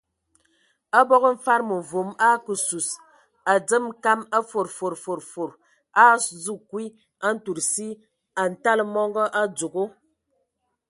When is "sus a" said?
2.67-3.53